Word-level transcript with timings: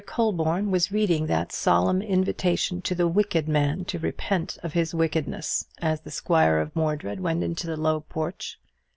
Colborne 0.07 0.71
was 0.71 0.91
reading 0.91 1.27
that 1.27 1.51
solemn 1.51 2.01
invitation 2.01 2.81
to 2.81 2.95
the 2.95 3.07
wicked 3.07 3.47
man 3.47 3.85
to 3.85 3.99
repent 3.99 4.57
of 4.63 4.73
his 4.73 4.95
wickedness 4.95 5.67
as 5.79 6.01
the 6.01 6.09
squire 6.09 6.57
of 6.59 6.75
Mordred 6.75 7.19
went 7.19 7.43
into 7.43 7.67
the 7.67 7.77
low 7.77 7.99
porch. 7.99 8.57